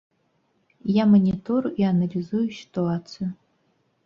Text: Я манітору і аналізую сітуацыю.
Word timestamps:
Я 1.01 1.05
манітору 1.11 1.71
і 1.83 1.87
аналізую 1.91 2.47
сітуацыю. 2.63 3.31